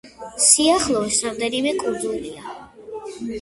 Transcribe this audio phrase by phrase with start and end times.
[0.45, 2.57] სიახლოვეს რამდენიმე კუნძულია.